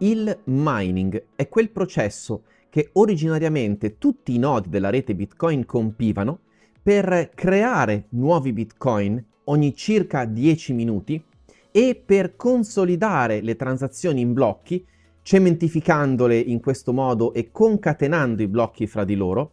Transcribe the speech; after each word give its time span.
Il 0.00 0.38
mining. 0.44 1.24
È 1.34 1.48
quel 1.48 1.70
processo 1.70 2.44
che 2.70 2.90
originariamente 2.92 3.98
tutti 3.98 4.32
i 4.32 4.38
nodi 4.38 4.68
della 4.68 4.90
rete 4.90 5.16
Bitcoin 5.16 5.66
compivano 5.66 6.38
per 6.80 7.30
creare 7.34 8.04
nuovi 8.10 8.52
Bitcoin 8.52 9.22
ogni 9.44 9.74
circa 9.74 10.24
10 10.24 10.72
minuti 10.72 11.20
e 11.72 12.00
per 12.02 12.36
consolidare 12.36 13.40
le 13.40 13.56
transazioni 13.56 14.20
in 14.20 14.34
blocchi, 14.34 14.86
cementificandole 15.22 16.38
in 16.38 16.60
questo 16.60 16.92
modo 16.92 17.32
e 17.32 17.50
concatenando 17.50 18.42
i 18.42 18.48
blocchi 18.48 18.86
fra 18.86 19.02
di 19.02 19.16
loro, 19.16 19.50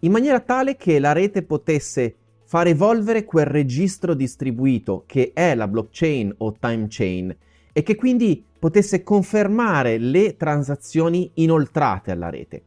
in 0.00 0.10
maniera 0.10 0.40
tale 0.40 0.76
che 0.76 0.98
la 0.98 1.12
rete 1.12 1.42
potesse 1.44 2.16
far 2.42 2.66
evolvere 2.66 3.24
quel 3.24 3.46
registro 3.46 4.14
distribuito 4.14 5.04
che 5.06 5.30
è 5.32 5.54
la 5.54 5.68
blockchain 5.68 6.34
o 6.38 6.56
time 6.58 6.86
chain 6.88 7.36
e 7.72 7.82
che 7.84 7.94
quindi 7.94 8.44
potesse 8.58 9.02
confermare 9.02 9.98
le 9.98 10.36
transazioni 10.36 11.30
inoltrate 11.34 12.10
alla 12.10 12.30
rete. 12.30 12.62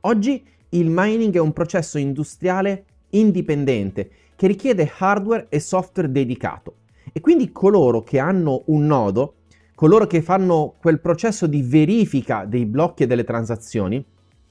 Oggi 0.00 0.42
il 0.70 0.88
mining 0.88 1.34
è 1.34 1.40
un 1.40 1.52
processo 1.52 1.98
industriale 1.98 2.84
indipendente 3.10 4.10
che 4.36 4.46
richiede 4.46 4.90
hardware 4.98 5.46
e 5.48 5.60
software 5.60 6.10
dedicato 6.10 6.76
e 7.12 7.20
quindi 7.20 7.52
coloro 7.52 8.02
che 8.02 8.18
hanno 8.18 8.62
un 8.66 8.86
nodo, 8.86 9.34
coloro 9.74 10.06
che 10.06 10.22
fanno 10.22 10.76
quel 10.80 11.00
processo 11.00 11.46
di 11.46 11.62
verifica 11.62 12.44
dei 12.44 12.64
blocchi 12.66 13.02
e 13.02 13.06
delle 13.06 13.24
transazioni, 13.24 14.02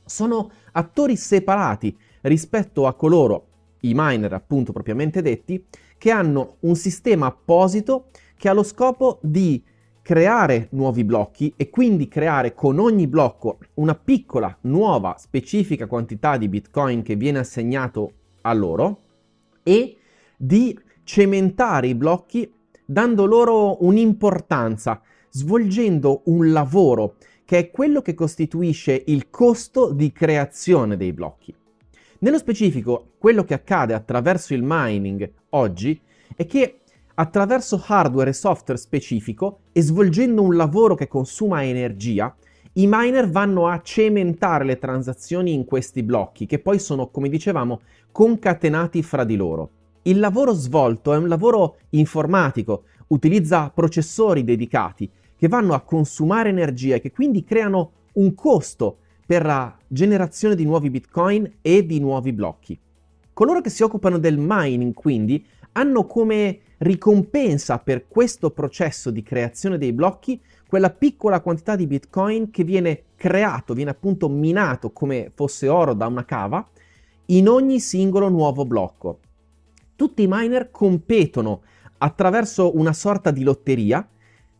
sono 0.05 0.51
attori 0.73 1.15
separati 1.15 1.97
rispetto 2.21 2.85
a 2.85 2.93
coloro, 2.93 3.47
i 3.81 3.93
miner 3.95 4.33
appunto 4.33 4.71
propriamente 4.71 5.21
detti, 5.21 5.65
che 5.97 6.11
hanno 6.11 6.57
un 6.61 6.75
sistema 6.75 7.27
apposito 7.27 8.09
che 8.35 8.49
ha 8.49 8.53
lo 8.53 8.63
scopo 8.63 9.19
di 9.21 9.63
creare 10.01 10.67
nuovi 10.71 11.03
blocchi 11.03 11.53
e 11.55 11.69
quindi 11.69 12.07
creare 12.07 12.53
con 12.53 12.79
ogni 12.79 13.07
blocco 13.07 13.59
una 13.75 13.95
piccola, 13.95 14.57
nuova, 14.61 15.15
specifica 15.17 15.87
quantità 15.87 16.37
di 16.37 16.47
bitcoin 16.47 17.01
che 17.01 17.15
viene 17.15 17.39
assegnato 17.39 18.11
a 18.41 18.53
loro 18.53 19.01
e 19.63 19.97
di 20.37 20.77
cementare 21.03 21.87
i 21.87 21.95
blocchi 21.95 22.51
dando 22.85 23.25
loro 23.25 23.83
un'importanza, 23.83 25.01
svolgendo 25.29 26.23
un 26.25 26.51
lavoro 26.51 27.15
che 27.45 27.57
è 27.57 27.71
quello 27.71 28.01
che 28.01 28.13
costituisce 28.13 29.03
il 29.07 29.29
costo 29.29 29.91
di 29.91 30.11
creazione 30.11 30.97
dei 30.97 31.13
blocchi. 31.13 31.53
Nello 32.19 32.37
specifico, 32.37 33.13
quello 33.17 33.43
che 33.43 33.53
accade 33.53 33.93
attraverso 33.93 34.53
il 34.53 34.61
mining 34.63 35.31
oggi 35.49 35.99
è 36.35 36.45
che 36.45 36.78
attraverso 37.19 37.83
hardware 37.85 38.29
e 38.29 38.33
software 38.33 38.79
specifico 38.79 39.59
e 39.73 39.81
svolgendo 39.81 40.41
un 40.41 40.55
lavoro 40.55 40.95
che 40.95 41.09
consuma 41.09 41.65
energia, 41.65 42.33
i 42.73 42.87
miner 42.87 43.29
vanno 43.29 43.67
a 43.67 43.81
cementare 43.81 44.63
le 44.63 44.79
transazioni 44.79 45.53
in 45.53 45.65
questi 45.65 46.01
blocchi, 46.01 46.45
che 46.45 46.59
poi 46.59 46.79
sono, 46.79 47.09
come 47.09 47.27
dicevamo, 47.27 47.81
concatenati 48.11 49.03
fra 49.03 49.25
di 49.25 49.35
loro. 49.35 49.71
Il 50.03 50.19
lavoro 50.19 50.53
svolto 50.53 51.11
è 51.13 51.17
un 51.17 51.27
lavoro 51.27 51.79
informatico, 51.89 52.83
utilizza 53.07 53.69
processori 53.69 54.45
dedicati 54.45 55.11
che 55.35 55.49
vanno 55.49 55.73
a 55.73 55.81
consumare 55.81 56.47
energia 56.47 56.95
e 56.95 57.01
che 57.01 57.11
quindi 57.11 57.43
creano 57.43 57.91
un 58.13 58.33
costo 58.33 58.99
per 59.25 59.43
la 59.43 59.77
generazione 59.85 60.55
di 60.55 60.63
nuovi 60.63 60.89
bitcoin 60.89 61.57
e 61.61 61.85
di 61.85 61.99
nuovi 61.99 62.31
blocchi. 62.31 62.79
Coloro 63.33 63.59
che 63.61 63.69
si 63.69 63.83
occupano 63.83 64.17
del 64.17 64.37
mining 64.37 64.93
quindi 64.93 65.45
hanno 65.79 66.05
come 66.05 66.59
ricompensa 66.79 67.79
per 67.79 68.07
questo 68.07 68.51
processo 68.51 69.11
di 69.11 69.23
creazione 69.23 69.77
dei 69.77 69.93
blocchi 69.93 70.39
quella 70.67 70.89
piccola 70.89 71.39
quantità 71.39 71.77
di 71.77 71.87
bitcoin 71.87 72.51
che 72.51 72.65
viene 72.65 73.03
creato, 73.15 73.73
viene 73.73 73.91
appunto 73.91 74.29
minato 74.29 74.91
come 74.91 75.31
fosse 75.33 75.69
oro 75.69 75.93
da 75.93 76.05
una 76.05 76.25
cava 76.25 76.67
in 77.27 77.47
ogni 77.47 77.79
singolo 77.79 78.27
nuovo 78.27 78.65
blocco. 78.65 79.19
Tutti 79.95 80.23
i 80.23 80.27
miner 80.29 80.69
competono 80.69 81.61
attraverso 81.97 82.77
una 82.77 82.93
sorta 82.93 83.31
di 83.31 83.43
lotteria, 83.43 84.07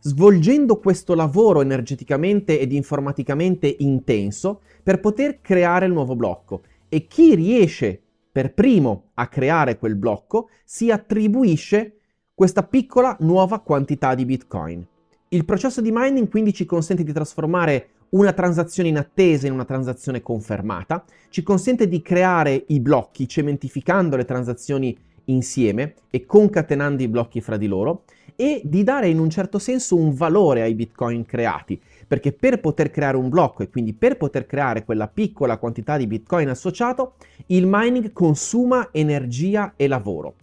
svolgendo 0.00 0.78
questo 0.78 1.14
lavoro 1.14 1.60
energeticamente 1.60 2.58
ed 2.58 2.72
informaticamente 2.72 3.76
intenso 3.80 4.62
per 4.82 5.00
poter 5.00 5.40
creare 5.40 5.86
il 5.86 5.92
nuovo 5.92 6.16
blocco 6.16 6.62
e 6.88 7.06
chi 7.06 7.34
riesce 7.34 8.00
per 8.32 8.54
primo 8.54 9.10
a 9.14 9.26
creare 9.28 9.78
quel 9.78 9.96
blocco 9.96 10.48
si 10.64 10.90
attribuisce 10.90 11.96
questa 12.34 12.62
piccola 12.62 13.16
nuova 13.20 13.60
quantità 13.60 14.14
di 14.14 14.24
Bitcoin. 14.24 14.86
Il 15.28 15.44
processo 15.44 15.80
di 15.80 15.90
mining 15.92 16.28
quindi 16.28 16.52
ci 16.52 16.64
consente 16.64 17.04
di 17.04 17.12
trasformare 17.12 17.88
una 18.10 18.32
transazione 18.32 18.88
in 18.88 18.98
attesa 18.98 19.46
in 19.46 19.52
una 19.52 19.64
transazione 19.64 20.22
confermata, 20.22 21.04
ci 21.28 21.42
consente 21.42 21.86
di 21.86 22.02
creare 22.02 22.64
i 22.68 22.80
blocchi 22.80 23.28
cementificando 23.28 24.16
le 24.16 24.24
transazioni 24.24 24.96
insieme 25.30 25.94
e 26.10 26.26
concatenando 26.26 27.02
i 27.02 27.08
blocchi 27.08 27.40
fra 27.40 27.56
di 27.56 27.66
loro 27.66 28.04
e 28.36 28.60
di 28.64 28.82
dare 28.82 29.08
in 29.08 29.18
un 29.18 29.30
certo 29.30 29.58
senso 29.58 29.96
un 29.96 30.12
valore 30.12 30.62
ai 30.62 30.74
bitcoin 30.74 31.24
creati, 31.24 31.80
perché 32.06 32.32
per 32.32 32.60
poter 32.60 32.90
creare 32.90 33.16
un 33.16 33.28
blocco 33.28 33.62
e 33.62 33.68
quindi 33.68 33.92
per 33.92 34.16
poter 34.16 34.46
creare 34.46 34.84
quella 34.84 35.08
piccola 35.08 35.58
quantità 35.58 35.96
di 35.96 36.06
bitcoin 36.06 36.48
associato, 36.48 37.14
il 37.46 37.66
mining 37.66 38.12
consuma 38.12 38.88
energia 38.92 39.74
e 39.76 39.88
lavoro 39.88 40.34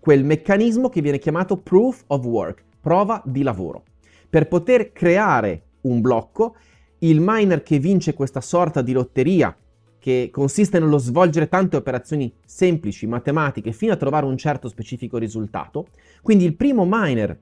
quel 0.00 0.24
meccanismo 0.24 0.88
che 0.88 1.02
viene 1.02 1.18
chiamato 1.18 1.58
proof 1.58 2.04
of 2.08 2.24
work, 2.24 2.64
prova 2.80 3.22
di 3.24 3.42
lavoro. 3.42 3.84
Per 4.28 4.48
poter 4.48 4.92
creare 4.92 5.62
un 5.82 6.00
blocco, 6.00 6.56
il 7.00 7.20
miner 7.20 7.62
che 7.62 7.78
vince 7.78 8.14
questa 8.14 8.40
sorta 8.40 8.80
di 8.80 8.92
lotteria, 8.92 9.54
che 10.00 10.30
consiste 10.32 10.80
nello 10.80 10.98
svolgere 10.98 11.48
tante 11.48 11.76
operazioni 11.76 12.32
semplici, 12.44 13.06
matematiche, 13.06 13.70
fino 13.70 13.92
a 13.92 13.96
trovare 13.96 14.26
un 14.26 14.36
certo 14.36 14.68
specifico 14.68 15.18
risultato, 15.18 15.88
quindi 16.22 16.44
il 16.44 16.56
primo 16.56 16.84
miner 16.88 17.38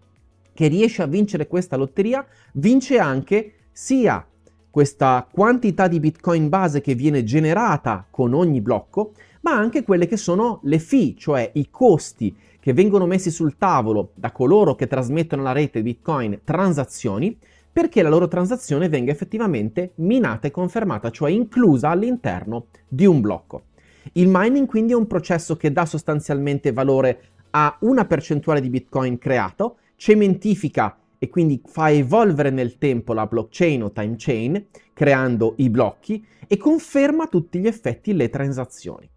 che 0.53 0.67
riesce 0.67 1.03
a 1.03 1.07
vincere 1.07 1.47
questa 1.47 1.77
lotteria 1.77 2.27
vince 2.55 2.99
anche 2.99 3.53
sia 3.71 4.27
questa 4.71 5.27
quantità 5.31 5.89
di 5.89 6.01
bitcoin 6.01 6.49
base 6.49 6.81
che 6.81 6.95
viene 6.95 7.25
generata 7.25 8.07
con 8.11 8.35
ogni 8.35 8.61
blocco, 8.61 9.13
ma 9.43 9.53
anche 9.53 9.83
quelle 9.83 10.07
che 10.07 10.17
sono 10.17 10.61
le 10.65 10.79
fee, 10.79 11.15
cioè 11.17 11.51
i 11.55 11.69
costi 11.71 12.37
che 12.61 12.73
vengono 12.73 13.07
messi 13.07 13.31
sul 13.31 13.57
tavolo 13.57 14.11
da 14.15 14.31
coloro 14.31 14.75
che 14.75 14.87
trasmettono 14.87 15.43
alla 15.43 15.53
rete 15.53 15.81
Bitcoin 15.81 16.41
transazioni 16.45 17.39
perché 17.79 18.03
la 18.03 18.09
loro 18.09 18.27
transazione 18.27 18.89
venga 18.89 19.13
effettivamente 19.13 19.93
minata 19.99 20.49
e 20.49 20.51
confermata, 20.51 21.11
cioè 21.11 21.31
inclusa 21.31 21.91
all'interno 21.91 22.67
di 22.89 23.07
un 23.07 23.21
blocco. 23.21 23.67
Il 24.15 24.27
mining 24.29 24.67
quindi 24.67 24.95
è 24.95 24.97
un 24.97 25.07
processo 25.07 25.57
che 25.57 25.71
dà 25.71 25.87
sostanzialmente 25.87 26.73
valore 26.73 27.21
a 27.51 27.77
una 27.83 28.05
percentuale 28.05 28.61
di 28.61 28.69
Bitcoin 28.69 29.17
creato, 29.17 29.77
cementifica 29.95 30.99
e 31.21 31.29
quindi 31.29 31.63
fa 31.67 31.89
evolvere 31.93 32.51
nel 32.51 32.79
tempo 32.79 33.13
la 33.13 33.27
blockchain 33.27 33.85
o 33.85 33.93
time 33.93 34.17
chain, 34.19 34.67
creando 34.93 35.55
i 35.59 35.71
blocchi 35.71 36.27
e 36.49 36.57
conferma 36.57 37.23
a 37.23 37.29
tutti 37.29 37.61
gli 37.61 37.69
effetti 37.69 38.13
le 38.13 38.29
transazioni. 38.29 39.09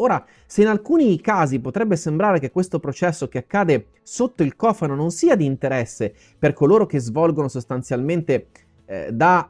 Ora, 0.00 0.24
se 0.46 0.62
in 0.62 0.68
alcuni 0.68 1.20
casi 1.20 1.60
potrebbe 1.60 1.94
sembrare 1.94 2.40
che 2.40 2.50
questo 2.50 2.80
processo 2.80 3.28
che 3.28 3.38
accade 3.38 3.88
sotto 4.02 4.42
il 4.42 4.56
cofano 4.56 4.94
non 4.94 5.10
sia 5.10 5.36
di 5.36 5.44
interesse 5.44 6.14
per 6.38 6.54
coloro 6.54 6.86
che 6.86 6.98
svolgono 6.98 7.48
sostanzialmente 7.48 8.48
eh, 8.86 9.10
da 9.12 9.48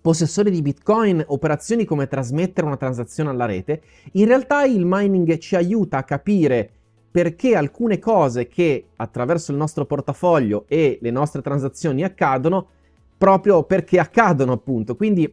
possessori 0.00 0.50
di 0.50 0.62
bitcoin 0.62 1.22
operazioni 1.26 1.84
come 1.84 2.06
trasmettere 2.06 2.66
una 2.66 2.76
transazione 2.76 3.30
alla 3.30 3.44
rete, 3.44 3.82
in 4.12 4.26
realtà 4.26 4.64
il 4.64 4.84
mining 4.86 5.36
ci 5.38 5.56
aiuta 5.56 5.98
a 5.98 6.04
capire 6.04 6.70
perché 7.10 7.54
alcune 7.54 7.98
cose 7.98 8.46
che 8.46 8.88
attraverso 8.96 9.50
il 9.50 9.58
nostro 9.58 9.84
portafoglio 9.84 10.64
e 10.68 10.98
le 11.02 11.10
nostre 11.10 11.42
transazioni 11.42 12.02
accadono 12.02 12.68
proprio 13.18 13.64
perché 13.64 13.98
accadono 13.98 14.52
appunto. 14.52 14.96
Quindi 14.96 15.30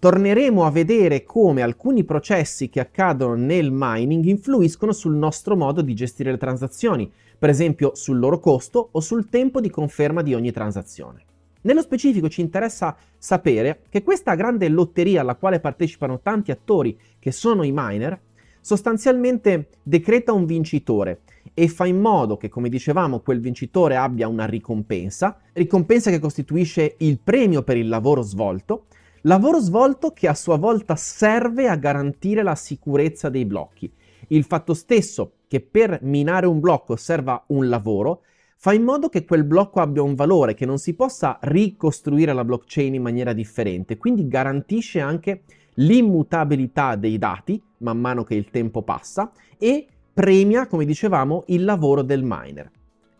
torneremo 0.00 0.64
a 0.64 0.70
vedere 0.70 1.24
come 1.24 1.60
alcuni 1.60 2.04
processi 2.04 2.70
che 2.70 2.80
accadono 2.80 3.34
nel 3.34 3.68
mining 3.70 4.24
influiscono 4.24 4.92
sul 4.92 5.14
nostro 5.14 5.56
modo 5.56 5.82
di 5.82 5.94
gestire 5.94 6.30
le 6.30 6.38
transazioni, 6.38 7.12
per 7.38 7.50
esempio 7.50 7.94
sul 7.94 8.18
loro 8.18 8.38
costo 8.38 8.88
o 8.92 9.00
sul 9.00 9.28
tempo 9.28 9.60
di 9.60 9.68
conferma 9.68 10.22
di 10.22 10.32
ogni 10.32 10.52
transazione. 10.52 11.24
Nello 11.62 11.82
specifico 11.82 12.30
ci 12.30 12.40
interessa 12.40 12.96
sapere 13.18 13.82
che 13.90 14.02
questa 14.02 14.34
grande 14.34 14.70
lotteria 14.70 15.20
alla 15.20 15.34
quale 15.34 15.60
partecipano 15.60 16.20
tanti 16.20 16.50
attori 16.50 16.98
che 17.18 17.30
sono 17.30 17.62
i 17.62 17.70
miner, 17.70 18.18
sostanzialmente 18.58 19.68
decreta 19.82 20.32
un 20.32 20.46
vincitore 20.46 21.20
e 21.52 21.68
fa 21.68 21.84
in 21.84 22.00
modo 22.00 22.38
che, 22.38 22.48
come 22.48 22.70
dicevamo, 22.70 23.20
quel 23.20 23.40
vincitore 23.40 23.96
abbia 23.96 24.28
una 24.28 24.46
ricompensa, 24.46 25.38
ricompensa 25.52 26.08
che 26.08 26.18
costituisce 26.18 26.94
il 27.00 27.18
premio 27.22 27.62
per 27.62 27.76
il 27.76 27.88
lavoro 27.88 28.22
svolto, 28.22 28.86
Lavoro 29.24 29.60
svolto 29.60 30.12
che 30.12 30.28
a 30.28 30.34
sua 30.34 30.56
volta 30.56 30.96
serve 30.96 31.68
a 31.68 31.76
garantire 31.76 32.42
la 32.42 32.54
sicurezza 32.54 33.28
dei 33.28 33.44
blocchi. 33.44 33.92
Il 34.28 34.44
fatto 34.44 34.72
stesso 34.72 35.32
che 35.46 35.60
per 35.60 35.98
minare 36.02 36.46
un 36.46 36.58
blocco 36.58 36.96
serva 36.96 37.44
un 37.48 37.68
lavoro 37.68 38.22
fa 38.56 38.72
in 38.72 38.82
modo 38.82 39.10
che 39.10 39.26
quel 39.26 39.44
blocco 39.44 39.80
abbia 39.80 40.00
un 40.00 40.14
valore, 40.14 40.54
che 40.54 40.64
non 40.64 40.78
si 40.78 40.94
possa 40.94 41.38
ricostruire 41.42 42.32
la 42.32 42.44
blockchain 42.44 42.94
in 42.94 43.02
maniera 43.02 43.34
differente, 43.34 43.98
quindi 43.98 44.26
garantisce 44.26 45.00
anche 45.00 45.42
l'immutabilità 45.74 46.94
dei 46.96 47.18
dati 47.18 47.62
man 47.78 47.98
mano 47.98 48.24
che 48.24 48.34
il 48.34 48.48
tempo 48.48 48.82
passa 48.82 49.30
e 49.58 49.86
premia, 50.14 50.66
come 50.66 50.86
dicevamo, 50.86 51.44
il 51.48 51.64
lavoro 51.64 52.00
del 52.00 52.22
miner. 52.24 52.70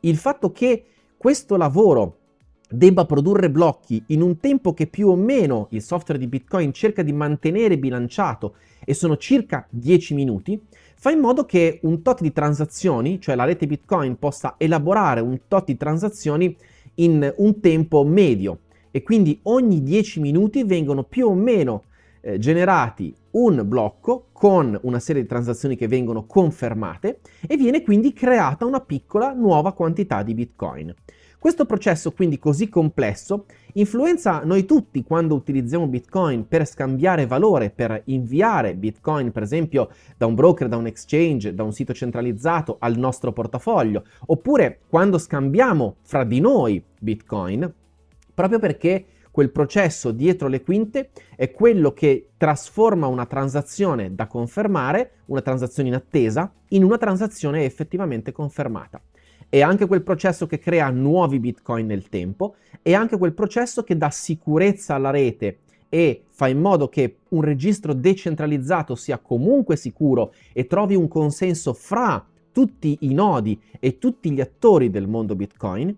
Il 0.00 0.16
fatto 0.16 0.50
che 0.50 0.84
questo 1.18 1.56
lavoro 1.56 2.19
debba 2.70 3.04
produrre 3.04 3.50
blocchi 3.50 4.02
in 4.08 4.22
un 4.22 4.38
tempo 4.38 4.72
che 4.72 4.86
più 4.86 5.08
o 5.08 5.16
meno 5.16 5.66
il 5.70 5.82
software 5.82 6.20
di 6.20 6.28
Bitcoin 6.28 6.72
cerca 6.72 7.02
di 7.02 7.12
mantenere 7.12 7.78
bilanciato 7.78 8.54
e 8.84 8.94
sono 8.94 9.16
circa 9.16 9.66
10 9.68 10.14
minuti, 10.14 10.60
fa 10.94 11.10
in 11.10 11.18
modo 11.18 11.44
che 11.44 11.80
un 11.82 12.02
tot 12.02 12.20
di 12.20 12.32
transazioni, 12.32 13.20
cioè 13.20 13.34
la 13.34 13.44
rete 13.44 13.66
Bitcoin, 13.66 14.18
possa 14.18 14.54
elaborare 14.56 15.20
un 15.20 15.40
tot 15.48 15.66
di 15.66 15.76
transazioni 15.76 16.56
in 16.94 17.32
un 17.38 17.60
tempo 17.60 18.04
medio 18.04 18.60
e 18.90 19.02
quindi 19.02 19.38
ogni 19.44 19.82
10 19.82 20.20
minuti 20.20 20.64
vengono 20.64 21.04
più 21.04 21.28
o 21.28 21.34
meno 21.34 21.84
eh, 22.20 22.38
generati 22.38 23.14
un 23.32 23.62
blocco 23.64 24.26
con 24.32 24.78
una 24.82 24.98
serie 24.98 25.22
di 25.22 25.28
transazioni 25.28 25.76
che 25.76 25.86
vengono 25.86 26.26
confermate 26.26 27.20
e 27.46 27.56
viene 27.56 27.82
quindi 27.82 28.12
creata 28.12 28.64
una 28.64 28.80
piccola 28.80 29.32
nuova 29.32 29.72
quantità 29.72 30.22
di 30.22 30.34
Bitcoin. 30.34 30.94
Questo 31.40 31.64
processo 31.64 32.12
quindi 32.12 32.38
così 32.38 32.68
complesso 32.68 33.46
influenza 33.72 34.42
noi 34.44 34.66
tutti 34.66 35.02
quando 35.02 35.34
utilizziamo 35.34 35.86
Bitcoin 35.86 36.46
per 36.46 36.66
scambiare 36.66 37.26
valore, 37.26 37.70
per 37.70 38.02
inviare 38.04 38.74
Bitcoin 38.74 39.32
per 39.32 39.44
esempio 39.44 39.88
da 40.18 40.26
un 40.26 40.34
broker, 40.34 40.68
da 40.68 40.76
un 40.76 40.84
exchange, 40.84 41.54
da 41.54 41.62
un 41.62 41.72
sito 41.72 41.94
centralizzato 41.94 42.76
al 42.78 42.98
nostro 42.98 43.32
portafoglio, 43.32 44.04
oppure 44.26 44.80
quando 44.86 45.16
scambiamo 45.16 45.96
fra 46.02 46.24
di 46.24 46.40
noi 46.40 46.84
Bitcoin, 46.98 47.72
proprio 48.34 48.58
perché 48.58 49.06
quel 49.30 49.50
processo 49.50 50.10
dietro 50.10 50.46
le 50.46 50.60
quinte 50.60 51.08
è 51.36 51.50
quello 51.52 51.94
che 51.94 52.32
trasforma 52.36 53.06
una 53.06 53.24
transazione 53.24 54.14
da 54.14 54.26
confermare, 54.26 55.12
una 55.26 55.40
transazione 55.40 55.88
in 55.88 55.94
attesa, 55.94 56.52
in 56.68 56.84
una 56.84 56.98
transazione 56.98 57.64
effettivamente 57.64 58.30
confermata 58.30 59.00
è 59.50 59.60
anche 59.60 59.86
quel 59.86 60.02
processo 60.02 60.46
che 60.46 60.60
crea 60.60 60.88
nuovi 60.90 61.40
bitcoin 61.40 61.84
nel 61.84 62.08
tempo, 62.08 62.54
è 62.80 62.94
anche 62.94 63.18
quel 63.18 63.34
processo 63.34 63.82
che 63.82 63.96
dà 63.96 64.08
sicurezza 64.08 64.94
alla 64.94 65.10
rete 65.10 65.58
e 65.88 66.22
fa 66.28 66.46
in 66.46 66.60
modo 66.60 66.88
che 66.88 67.16
un 67.30 67.42
registro 67.42 67.92
decentralizzato 67.92 68.94
sia 68.94 69.18
comunque 69.18 69.76
sicuro 69.76 70.32
e 70.52 70.66
trovi 70.66 70.94
un 70.94 71.08
consenso 71.08 71.74
fra 71.74 72.24
tutti 72.52 72.98
i 73.00 73.12
nodi 73.12 73.60
e 73.80 73.98
tutti 73.98 74.30
gli 74.30 74.40
attori 74.40 74.88
del 74.88 75.08
mondo 75.08 75.34
bitcoin. 75.34 75.94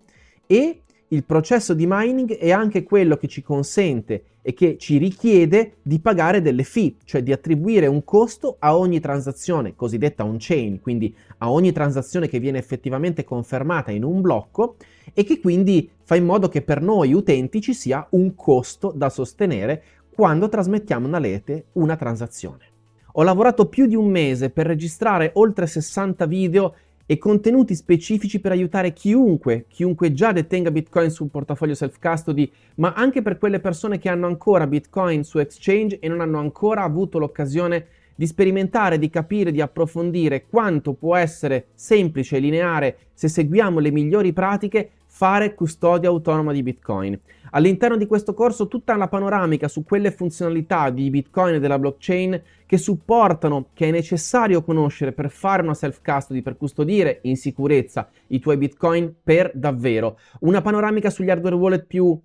E 0.47 0.81
il 1.09 1.23
processo 1.23 1.75
di 1.75 1.85
mining 1.87 2.35
è 2.35 2.51
anche 2.51 2.81
quello 2.83 3.17
che 3.17 3.27
ci 3.27 3.43
consente 3.43 4.23
e 4.45 4.53
che 4.53 4.77
ci 4.77 4.97
richiede 4.97 5.77
di 5.81 5.99
pagare 5.99 6.41
delle 6.41 6.63
fee, 6.63 6.95
cioè 7.05 7.23
di 7.23 7.31
attribuire 7.31 7.87
un 7.87 8.03
costo 8.03 8.57
a 8.59 8.77
ogni 8.77 8.99
transazione 8.99 9.73
cosiddetta 9.73 10.25
on-chain, 10.25 10.81
quindi 10.81 11.15
a 11.39 11.49
ogni 11.49 11.71
transazione 11.71 12.27
che 12.27 12.39
viene 12.39 12.59
effettivamente 12.59 13.23
confermata 13.23 13.89
in 13.91 14.03
un 14.03 14.19
blocco 14.19 14.75
e 15.13 15.23
che 15.23 15.39
quindi 15.39 15.89
fa 16.03 16.15
in 16.15 16.25
modo 16.25 16.49
che 16.49 16.61
per 16.61 16.81
noi 16.81 17.13
utenti 17.13 17.61
ci 17.61 17.73
sia 17.73 18.05
un 18.11 18.35
costo 18.35 18.91
da 18.93 19.09
sostenere 19.09 19.83
quando 20.13 20.49
trasmettiamo 20.49 21.07
una 21.07 21.19
rete 21.19 21.67
una 21.73 21.95
transazione. 21.95 22.71
Ho 23.13 23.23
lavorato 23.23 23.67
più 23.67 23.85
di 23.85 23.95
un 23.95 24.09
mese 24.09 24.49
per 24.49 24.65
registrare 24.65 25.31
oltre 25.35 25.67
60 25.67 26.25
video 26.25 26.75
e 27.05 27.17
contenuti 27.17 27.75
specifici 27.75 28.39
per 28.39 28.51
aiutare 28.51 28.93
chiunque, 28.93 29.65
chiunque 29.67 30.13
già 30.13 30.31
detenga 30.31 30.71
Bitcoin 30.71 31.09
sul 31.09 31.29
portafoglio 31.29 31.73
self-custody, 31.73 32.49
ma 32.75 32.93
anche 32.93 33.21
per 33.21 33.37
quelle 33.37 33.59
persone 33.59 33.99
che 33.99 34.09
hanno 34.09 34.27
ancora 34.27 34.67
Bitcoin 34.67 35.23
su 35.23 35.39
exchange 35.39 35.99
e 35.99 36.07
non 36.07 36.21
hanno 36.21 36.39
ancora 36.39 36.83
avuto 36.83 37.19
l'occasione 37.19 37.87
di 38.15 38.27
sperimentare, 38.27 38.99
di 38.99 39.09
capire, 39.09 39.51
di 39.51 39.59
approfondire 39.59 40.45
quanto 40.47 40.93
può 40.93 41.15
essere 41.15 41.67
semplice 41.73 42.37
e 42.37 42.39
lineare 42.39 42.97
se 43.13 43.27
seguiamo 43.27 43.79
le 43.79 43.91
migliori 43.91 44.33
pratiche 44.33 44.89
fare 45.15 45.53
custodia 45.53 46.09
autonoma 46.09 46.51
di 46.51 46.63
Bitcoin. 46.63 47.17
All'interno 47.51 47.97
di 47.97 48.07
questo 48.07 48.33
corso 48.33 48.67
tutta 48.67 48.95
la 48.95 49.07
panoramica 49.07 49.67
su 49.67 49.83
quelle 49.83 50.09
funzionalità 50.09 50.89
di 50.89 51.11
Bitcoin 51.11 51.53
e 51.53 51.59
della 51.59 51.77
blockchain 51.77 52.41
che 52.65 52.77
supportano, 52.79 53.67
che 53.73 53.89
è 53.89 53.91
necessario 53.91 54.63
conoscere 54.63 55.11
per 55.11 55.29
fare 55.29 55.61
una 55.61 55.75
self-custody, 55.75 56.41
per 56.41 56.57
custodire 56.57 57.19
in 57.23 57.37
sicurezza 57.37 58.09
i 58.29 58.39
tuoi 58.39 58.57
Bitcoin 58.57 59.13
per 59.23 59.51
davvero. 59.53 60.17
Una 60.39 60.61
panoramica 60.61 61.11
sugli 61.11 61.29
hardware 61.29 61.55
wallet 61.55 61.85
più 61.85 62.19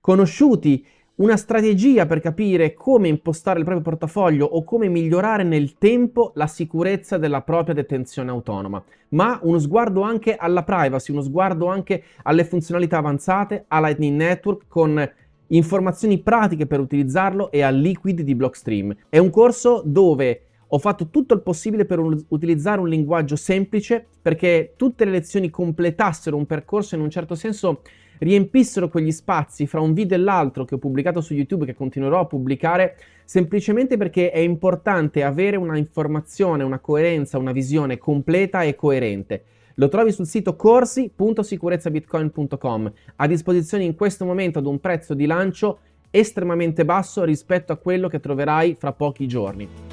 conosciuti 0.00 0.84
una 1.16 1.36
strategia 1.36 2.06
per 2.06 2.20
capire 2.20 2.72
come 2.72 3.08
impostare 3.08 3.58
il 3.58 3.64
proprio 3.64 3.84
portafoglio 3.84 4.46
o 4.46 4.64
come 4.64 4.88
migliorare 4.88 5.42
nel 5.42 5.76
tempo 5.76 6.32
la 6.36 6.46
sicurezza 6.46 7.18
della 7.18 7.42
propria 7.42 7.74
detenzione 7.74 8.30
autonoma, 8.30 8.82
ma 9.10 9.38
uno 9.42 9.58
sguardo 9.58 10.00
anche 10.00 10.36
alla 10.36 10.62
privacy, 10.62 11.12
uno 11.12 11.22
sguardo 11.22 11.66
anche 11.66 12.02
alle 12.22 12.44
funzionalità 12.44 12.98
avanzate, 12.98 13.64
a 13.68 13.80
Lightning 13.80 14.16
Network 14.16 14.64
con 14.68 15.10
informazioni 15.48 16.18
pratiche 16.18 16.66
per 16.66 16.80
utilizzarlo 16.80 17.50
e 17.50 17.60
al 17.62 17.76
liquid 17.76 18.22
di 18.22 18.34
Blockstream. 18.34 18.96
È 19.08 19.18
un 19.18 19.28
corso 19.28 19.82
dove 19.84 20.46
ho 20.74 20.78
fatto 20.78 21.08
tutto 21.08 21.34
il 21.34 21.42
possibile 21.42 21.84
per 21.84 21.98
un, 21.98 22.18
utilizzare 22.28 22.80
un 22.80 22.88
linguaggio 22.88 23.36
semplice 23.36 24.06
perché 24.22 24.72
tutte 24.76 25.04
le 25.04 25.10
lezioni 25.10 25.50
completassero 25.50 26.34
un 26.34 26.46
percorso 26.46 26.94
in 26.94 27.02
un 27.02 27.10
certo 27.10 27.34
senso 27.34 27.82
riempissero 28.20 28.88
quegli 28.88 29.12
spazi 29.12 29.66
fra 29.66 29.80
un 29.80 29.92
video 29.92 30.16
e 30.16 30.20
l'altro 30.20 30.64
che 30.64 30.76
ho 30.76 30.78
pubblicato 30.78 31.20
su 31.20 31.34
YouTube 31.34 31.66
che 31.66 31.74
continuerò 31.74 32.20
a 32.20 32.26
pubblicare 32.26 32.96
semplicemente 33.24 33.98
perché 33.98 34.30
è 34.30 34.38
importante 34.38 35.22
avere 35.22 35.58
una 35.58 35.76
informazione, 35.76 36.62
una 36.62 36.78
coerenza, 36.78 37.36
una 37.36 37.52
visione 37.52 37.98
completa 37.98 38.62
e 38.62 38.74
coerente. 38.74 39.44
Lo 39.74 39.88
trovi 39.88 40.10
sul 40.12 40.26
sito 40.26 40.56
corsi.sicurezzabitcoin.com, 40.56 42.92
a 43.16 43.26
disposizione 43.26 43.84
in 43.84 43.94
questo 43.94 44.24
momento 44.24 44.58
ad 44.58 44.64
un 44.66 44.80
prezzo 44.80 45.12
di 45.12 45.26
lancio 45.26 45.80
estremamente 46.10 46.86
basso 46.86 47.24
rispetto 47.24 47.72
a 47.72 47.76
quello 47.76 48.08
che 48.08 48.20
troverai 48.20 48.74
fra 48.78 48.92
pochi 48.92 49.26
giorni. 49.26 49.91